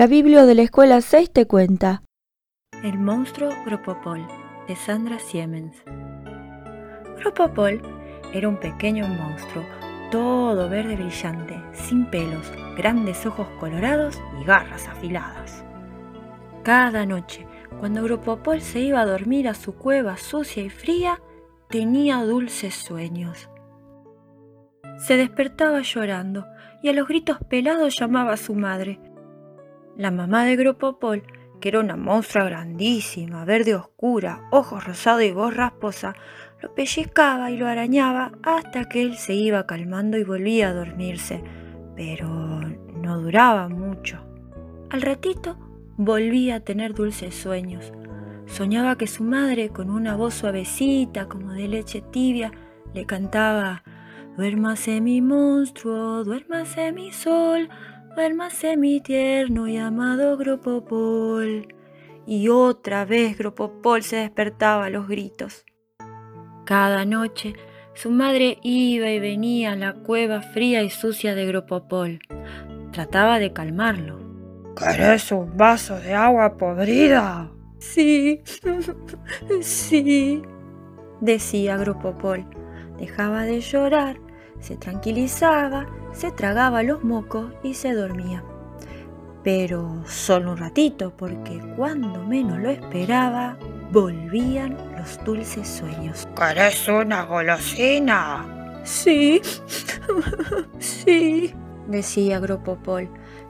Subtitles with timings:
[0.00, 2.04] La Biblia de la Escuela 6 te cuenta.
[2.82, 4.26] El monstruo Gropopol,
[4.66, 5.76] de Sandra Siemens.
[7.18, 7.82] Gropopol
[8.32, 9.62] era un pequeño monstruo,
[10.10, 15.62] todo verde brillante, sin pelos, grandes ojos colorados y garras afiladas.
[16.62, 17.46] Cada noche,
[17.78, 21.20] cuando Gropopol se iba a dormir a su cueva sucia y fría,
[21.68, 23.50] tenía dulces sueños.
[24.96, 26.46] Se despertaba llorando
[26.82, 28.98] y a los gritos pelados llamaba a su madre.
[29.96, 31.22] La mamá de Gropopol,
[31.60, 36.14] que era una monstrua grandísima, verde oscura, ojos rosados y voz rasposa,
[36.60, 41.42] lo pellizcaba y lo arañaba hasta que él se iba calmando y volvía a dormirse,
[41.96, 44.24] pero no duraba mucho.
[44.90, 45.56] Al ratito
[45.96, 47.92] volvía a tener dulces sueños.
[48.46, 52.52] Soñaba que su madre, con una voz suavecita como de leche tibia,
[52.94, 53.84] le cantaba
[54.36, 57.68] Duérmase mi monstruo, duérmase mi sol,
[58.14, 61.68] Duérmase mi tierno y amado Gropopol.
[62.26, 65.64] Y otra vez Gropopol se despertaba a los gritos.
[66.66, 67.54] Cada noche
[67.94, 72.20] su madre iba y venía a la cueva fría y sucia de Gropopol.
[72.90, 74.18] Trataba de calmarlo.
[74.76, 77.50] ¿Querés un vaso de agua podrida?
[77.78, 78.42] Sí,
[79.60, 80.42] sí,
[81.20, 82.44] decía Gropopol.
[82.98, 84.29] Dejaba de llorar
[84.60, 88.44] se tranquilizaba, se tragaba los mocos y se dormía.
[89.42, 93.56] Pero solo un ratito, porque cuando menos lo esperaba,
[93.90, 96.28] volvían los dulces sueños.
[96.36, 98.82] ¿Querés una golosina?
[98.84, 99.40] Sí,
[100.78, 101.54] sí,
[101.88, 103.08] decía Gropopol,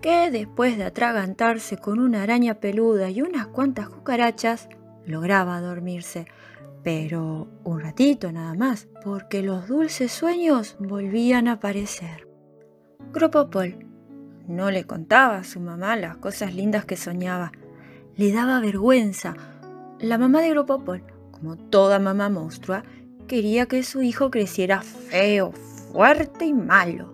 [0.00, 4.68] que después de atragantarse con una araña peluda y unas cuantas cucarachas,
[5.04, 6.26] lograba dormirse
[6.82, 12.28] pero un ratito nada más, porque los dulces sueños volvían a aparecer.
[13.12, 13.86] Gropopol
[14.48, 17.52] no le contaba a su mamá las cosas lindas que soñaba,
[18.16, 19.34] le daba vergüenza.
[20.00, 22.82] La mamá de Gropopol, como toda mamá monstrua,
[23.28, 25.52] quería que su hijo creciera feo,
[25.92, 27.12] fuerte y malo.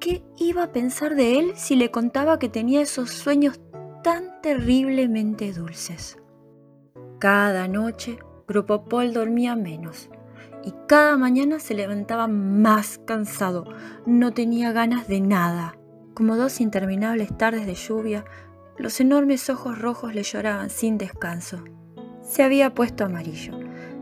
[0.00, 3.60] ¿Qué iba a pensar de él si le contaba que tenía esos sueños
[4.02, 6.18] tan terriblemente dulces?
[7.20, 10.10] Cada noche Gropopol dormía menos
[10.64, 13.64] y cada mañana se levantaba más cansado.
[14.06, 15.76] No tenía ganas de nada.
[16.14, 18.24] Como dos interminables tardes de lluvia,
[18.76, 21.64] los enormes ojos rojos le lloraban sin descanso.
[22.22, 23.58] Se había puesto amarillo,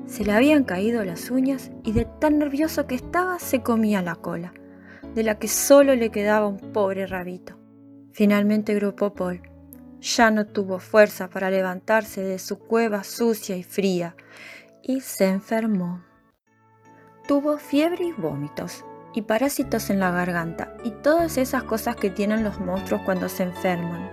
[0.07, 4.15] se le habían caído las uñas y de tan nervioso que estaba se comía la
[4.15, 4.53] cola,
[5.15, 7.59] de la que solo le quedaba un pobre rabito.
[8.13, 9.52] Finalmente Gropopol
[10.03, 14.17] ya no tuvo fuerza para levantarse de su cueva sucia y fría
[14.83, 16.03] y se enfermó.
[17.29, 22.43] Tuvo fiebre y vómitos y parásitos en la garganta y todas esas cosas que tienen
[22.43, 24.11] los monstruos cuando se enferman.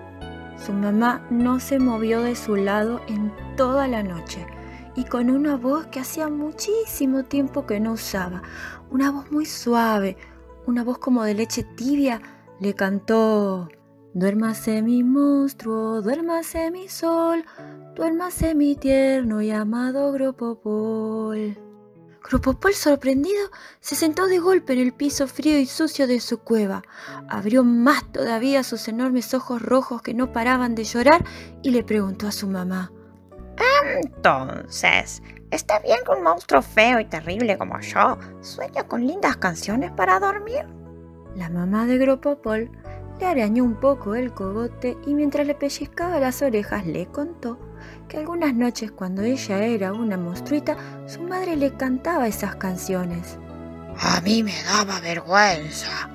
[0.63, 4.45] Su mamá no se movió de su lado en toda la noche
[4.95, 8.43] y con una voz que hacía muchísimo tiempo que no usaba,
[8.91, 10.17] una voz muy suave,
[10.67, 12.21] una voz como de leche tibia,
[12.59, 13.69] le cantó
[14.13, 17.45] Duérmase mi monstruo, duérmase mi sol,
[17.95, 21.55] duérmase mi tierno y amado Gropopol.
[22.23, 26.81] Gropopol, sorprendido, se sentó de golpe en el piso frío y sucio de su cueva.
[27.29, 31.23] Abrió más todavía sus enormes ojos rojos que no paraban de llorar
[31.61, 32.91] y le preguntó a su mamá.
[34.03, 35.21] Entonces,
[35.51, 40.19] ¿está bien que un monstruo feo y terrible como yo sueñe con lindas canciones para
[40.19, 40.65] dormir?
[41.35, 42.71] La mamá de Gropopol
[43.19, 47.59] le arañó un poco el cogote y mientras le pellizcaba las orejas le contó
[48.07, 50.75] que algunas noches cuando ella era una monstruita,
[51.07, 53.37] su madre le cantaba esas canciones.
[54.01, 56.09] A mí me daba vergüenza,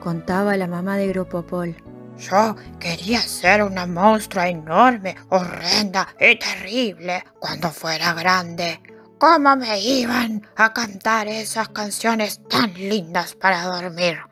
[0.00, 1.76] contaba la mamá de Gropopol.
[2.18, 8.80] Yo quería ser una monstrua enorme, horrenda y terrible cuando fuera grande.
[9.18, 14.29] ¿Cómo me iban a cantar esas canciones tan lindas para dormir?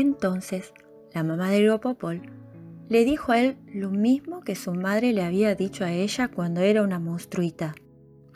[0.00, 0.74] Entonces,
[1.12, 2.22] la mamá de Gropopol
[2.88, 6.60] le dijo a él lo mismo que su madre le había dicho a ella cuando
[6.60, 7.74] era una monstruita.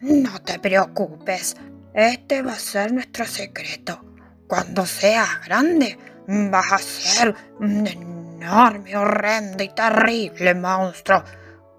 [0.00, 1.56] No te preocupes,
[1.94, 4.04] este va a ser nuestro secreto.
[4.48, 5.96] Cuando seas grande,
[6.26, 11.22] vas a ser un enorme, horrendo y terrible monstruo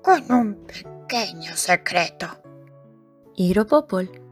[0.02, 2.42] con un pequeño secreto.
[3.36, 4.23] Y Gropopol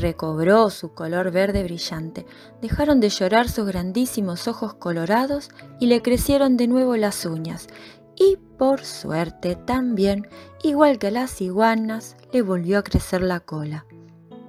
[0.00, 2.26] recobró su color verde brillante,
[2.60, 5.50] dejaron de llorar sus grandísimos ojos colorados
[5.80, 7.68] y le crecieron de nuevo las uñas.
[8.16, 10.28] Y por suerte también,
[10.62, 13.86] igual que las iguanas, le volvió a crecer la cola.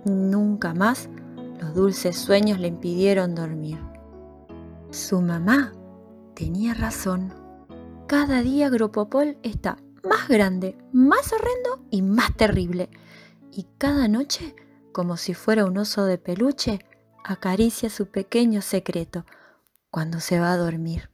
[0.06, 1.10] Nunca más
[1.60, 3.78] los dulces sueños le impidieron dormir.
[4.92, 5.74] Su mamá
[6.34, 7.34] tenía razón.
[8.08, 12.90] Cada día Agropopol está más grande, más horrendo y más terrible.
[13.52, 14.56] Y cada noche,
[14.98, 16.80] como si fuera un oso de peluche,
[17.24, 19.28] acaricia su pequeño secreto
[19.92, 21.12] cuando se va a dormir.